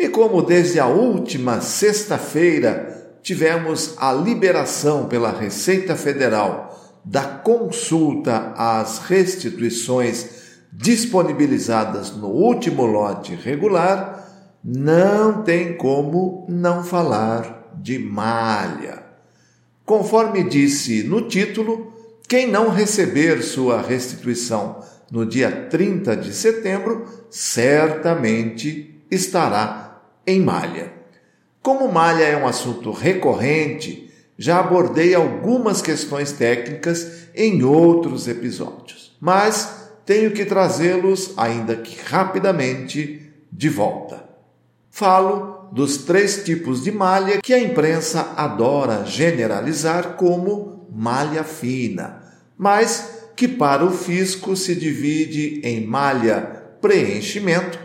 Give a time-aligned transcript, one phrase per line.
[0.00, 8.96] E como desde a última sexta-feira tivemos a liberação pela Receita Federal da consulta às
[9.00, 10.40] restituições
[10.72, 14.26] disponibilizadas no último lote regular,
[14.64, 19.02] não tem como não falar de malha.
[19.84, 21.92] Conforme disse no título,
[22.26, 29.89] quem não receber sua restituição no dia 30 de setembro certamente estará
[30.26, 30.92] em malha.
[31.62, 39.90] Como malha é um assunto recorrente, já abordei algumas questões técnicas em outros episódios, mas
[40.06, 44.24] tenho que trazê-los, ainda que rapidamente, de volta.
[44.90, 52.22] Falo dos três tipos de malha que a imprensa adora generalizar como malha fina,
[52.56, 56.40] mas que para o fisco se divide em malha
[56.80, 57.78] preenchimento,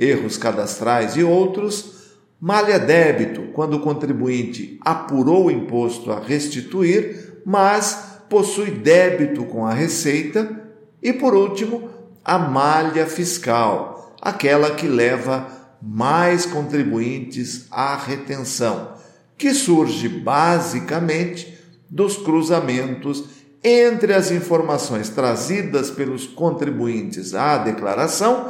[0.00, 2.00] erros cadastrais e outros,
[2.40, 9.74] malha débito, quando o contribuinte apurou o imposto a restituir, mas possui débito com a
[9.74, 10.58] Receita,
[11.02, 11.90] e por último,
[12.24, 15.46] a malha fiscal, aquela que leva
[15.82, 18.94] mais contribuintes à retenção,
[19.36, 21.58] que surge basicamente
[21.90, 23.24] dos cruzamentos
[23.62, 28.48] entre as informações trazidas pelos contribuintes à declaração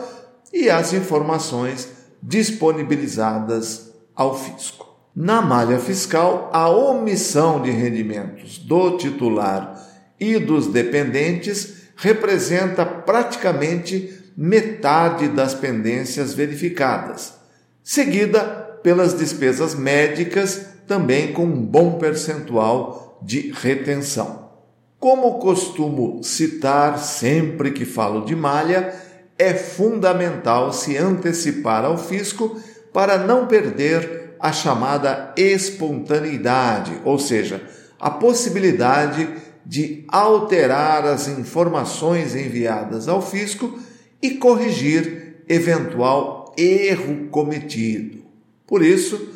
[0.52, 1.88] e as informações
[2.22, 4.86] disponibilizadas ao fisco.
[5.14, 9.74] Na malha fiscal, a omissão de rendimentos do titular
[10.18, 17.34] e dos dependentes representa praticamente metade das pendências verificadas,
[17.82, 18.40] seguida
[18.82, 24.50] pelas despesas médicas, também com um bom percentual de retenção.
[24.98, 28.94] Como costumo citar sempre que falo de malha,
[29.40, 32.60] é fundamental se antecipar ao fisco
[32.92, 37.62] para não perder a chamada espontaneidade, ou seja,
[37.98, 39.26] a possibilidade
[39.64, 43.78] de alterar as informações enviadas ao fisco
[44.20, 48.18] e corrigir eventual erro cometido.
[48.66, 49.26] Por isso,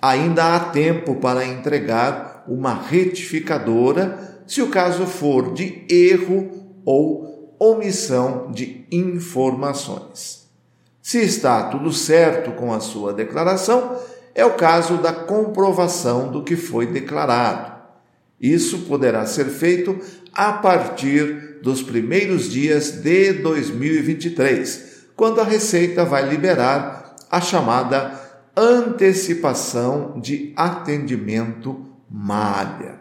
[0.00, 8.50] ainda há tempo para entregar uma retificadora se o caso for de erro ou omissão
[8.50, 10.48] de informações.
[11.02, 13.96] Se está tudo certo com a sua declaração,
[14.34, 17.78] é o caso da comprovação do que foi declarado.
[18.40, 19.98] Isso poderá ser feito
[20.32, 28.18] a partir dos primeiros dias de 2023, quando a Receita vai liberar a chamada
[28.56, 32.98] antecipação de atendimento malha.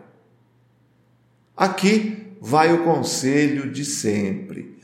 [1.56, 4.78] Aqui vai o conselho de sempre.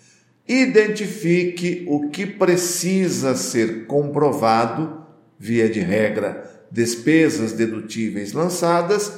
[0.47, 5.05] Identifique o que precisa ser comprovado,
[5.39, 9.11] via de regra, despesas dedutíveis lançadas,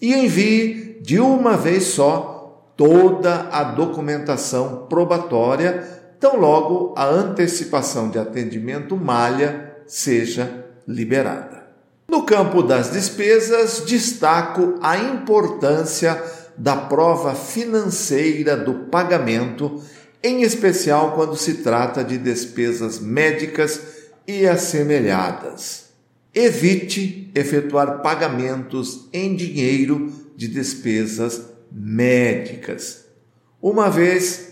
[0.00, 5.82] e envie de uma vez só toda a documentação probatória,
[6.20, 11.66] tão logo a antecipação de atendimento malha seja liberada.
[12.08, 16.22] No campo das despesas, destaco a importância
[16.58, 19.80] da prova financeira do pagamento,
[20.22, 23.80] em especial quando se trata de despesas médicas
[24.26, 25.86] e assemelhadas.
[26.34, 33.04] Evite efetuar pagamentos em dinheiro de despesas médicas,
[33.62, 34.48] uma vez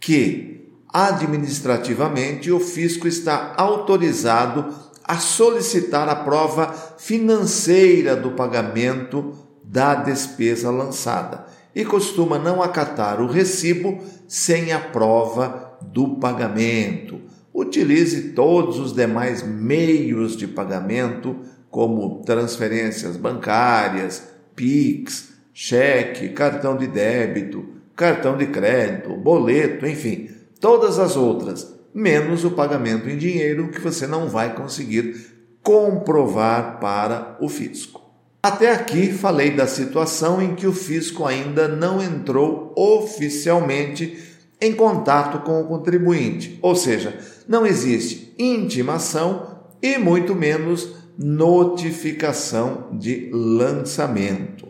[0.00, 4.74] que administrativamente o fisco está autorizado
[5.04, 9.34] a solicitar a prova financeira do pagamento
[9.72, 17.18] da despesa lançada e costuma não acatar o recibo sem a prova do pagamento.
[17.54, 21.36] Utilize todos os demais meios de pagamento,
[21.70, 24.22] como transferências bancárias,
[24.54, 27.64] PIX, cheque, cartão de débito,
[27.96, 30.28] cartão de crédito, boleto, enfim,
[30.60, 35.16] todas as outras, menos o pagamento em dinheiro que você não vai conseguir
[35.62, 38.01] comprovar para o fisco.
[38.44, 44.18] Até aqui falei da situação em que o fisco ainda não entrou oficialmente
[44.60, 47.16] em contato com o contribuinte, ou seja,
[47.46, 54.66] não existe intimação e muito menos notificação de lançamento.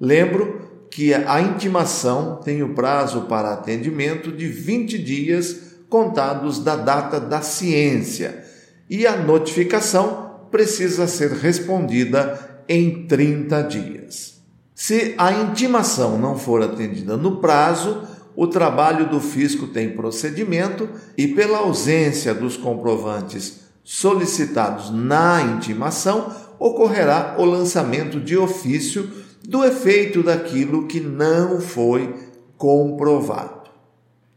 [0.00, 7.20] Lembro que a intimação tem o prazo para atendimento de 20 dias contados da data
[7.20, 8.42] da ciência
[8.88, 14.42] e a notificação precisa ser respondida em 30 dias.
[14.74, 18.02] Se a intimação não for atendida no prazo,
[18.34, 27.36] o trabalho do fisco tem procedimento e, pela ausência dos comprovantes solicitados na intimação, ocorrerá
[27.38, 29.10] o lançamento de ofício
[29.44, 32.14] do efeito daquilo que não foi
[32.56, 33.70] comprovado.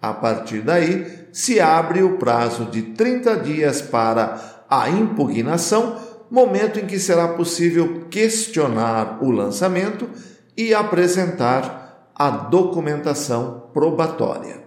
[0.02, 5.98] A partir daí, se abre o prazo de 30 dias para a impugnação,
[6.30, 10.10] momento em que será possível questionar o lançamento
[10.58, 14.64] e apresentar a documentação probatória.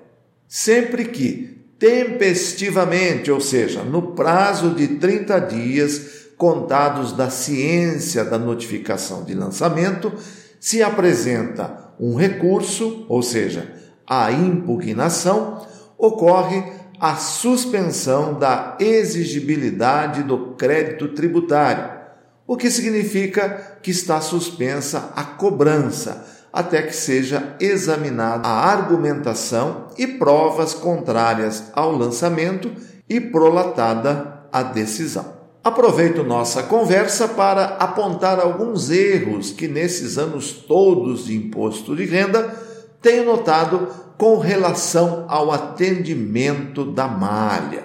[0.47, 9.25] Sempre que tempestivamente, ou seja, no prazo de 30 dias contados da ciência da notificação
[9.25, 10.13] de lançamento,
[10.61, 13.73] se apresenta um recurso, ou seja,
[14.07, 15.67] a impugnação,
[15.97, 21.99] ocorre a suspensão da exigibilidade do crédito tributário,
[22.47, 30.07] o que significa que está suspensa a cobrança até que seja examinada a argumentação e
[30.07, 32.73] provas contrárias ao lançamento
[33.09, 35.39] e prolatada a decisão.
[35.63, 42.68] Aproveito nossa conversa para apontar alguns erros que nesses anos todos de imposto de renda
[43.01, 47.85] tenho notado com relação ao atendimento da malha.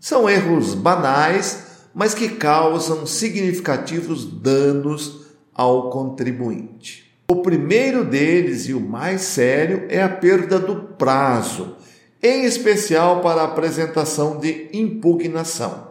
[0.00, 7.08] São erros banais, mas que causam significativos danos ao contribuinte.
[7.30, 11.76] O primeiro deles e o mais sério é a perda do prazo,
[12.22, 15.88] em especial para a apresentação de impugnação.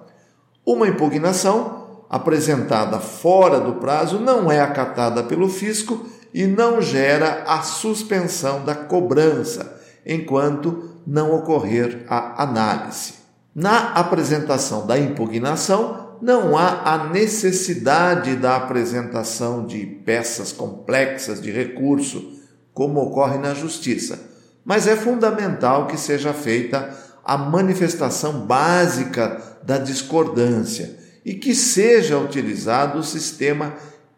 [0.65, 7.61] Uma impugnação apresentada fora do prazo não é acatada pelo fisco e não gera a
[7.61, 13.13] suspensão da cobrança, enquanto não ocorrer a análise.
[13.55, 22.33] Na apresentação da impugnação, não há a necessidade da apresentação de peças complexas de recurso,
[22.73, 24.19] como ocorre na justiça,
[24.63, 26.89] mas é fundamental que seja feita
[27.23, 33.73] a manifestação básica da discordância e que seja utilizado o sistema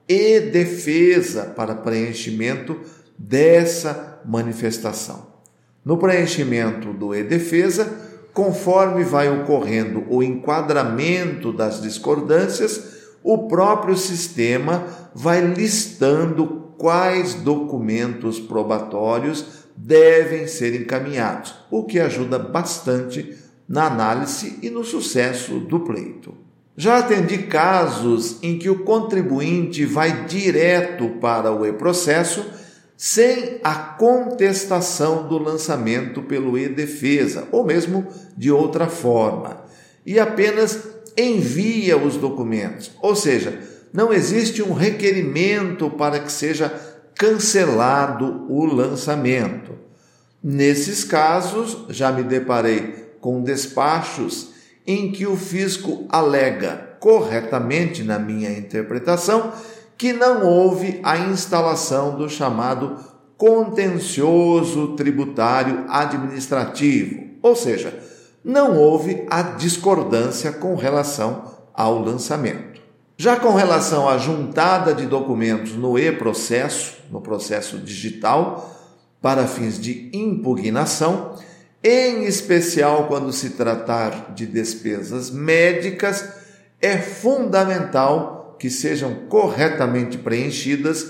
[0.10, 2.80] e-defesa para preenchimento
[3.16, 5.28] dessa manifestação.
[5.86, 7.88] No preenchimento do e-defesa,
[8.34, 19.68] conforme vai ocorrendo o enquadramento das discordâncias, o próprio sistema vai listando quais documentos probatórios
[19.76, 26.49] devem ser encaminhados, o que ajuda bastante na análise e no sucesso do pleito.
[26.80, 32.46] Já atendi casos em que o contribuinte vai direto para o e-processo
[32.96, 39.62] sem a contestação do lançamento pelo e-defesa, ou mesmo de outra forma,
[40.06, 40.80] e apenas
[41.18, 42.92] envia os documentos.
[43.02, 43.60] Ou seja,
[43.92, 46.74] não existe um requerimento para que seja
[47.14, 49.74] cancelado o lançamento.
[50.42, 54.58] Nesses casos, já me deparei com despachos
[54.90, 59.52] em que o fisco alega, corretamente na minha interpretação,
[59.96, 62.98] que não houve a instalação do chamado
[63.38, 68.00] contencioso tributário administrativo, ou seja,
[68.44, 72.82] não houve a discordância com relação ao lançamento.
[73.16, 78.76] Já com relação à juntada de documentos no e-processo, no processo digital,
[79.22, 81.36] para fins de impugnação,
[81.84, 86.28] em especial quando se tratar de despesas médicas,
[86.82, 91.06] é fundamental que sejam corretamente preenchidas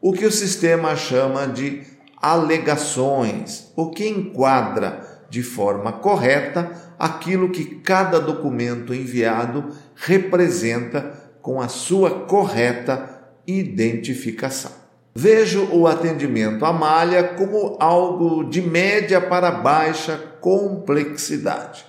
[0.00, 1.82] o que o sistema chama de
[2.16, 11.66] alegações, o que enquadra de forma correta aquilo que cada documento enviado representa com a
[11.66, 14.81] sua correta identificação.
[15.14, 21.84] Vejo o atendimento à malha como algo de média para baixa complexidade.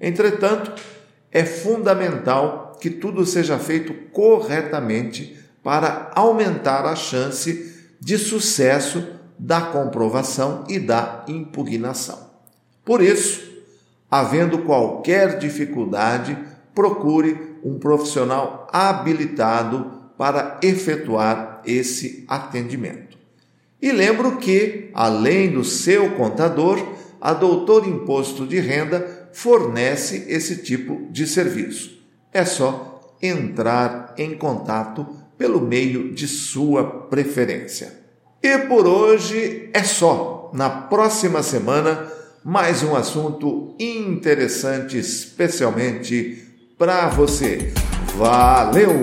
[0.00, 0.72] Entretanto,
[1.32, 9.04] é fundamental que tudo seja feito corretamente para aumentar a chance de sucesso
[9.38, 12.28] da comprovação e da impugnação.
[12.84, 13.46] Por isso,
[14.10, 16.38] havendo qualquer dificuldade,
[16.74, 23.16] procure um profissional habilitado para efetuar esse atendimento.
[23.80, 26.84] E lembro que, além do seu contador,
[27.20, 31.98] a Doutor Imposto de Renda fornece esse tipo de serviço
[32.32, 35.06] é só entrar em contato
[35.36, 37.92] pelo meio de sua preferência.
[38.42, 40.50] E por hoje é só.
[40.54, 42.10] Na próxima semana,
[42.44, 46.42] mais um assunto interessante, especialmente
[46.78, 47.72] para você.
[48.16, 49.02] Valeu!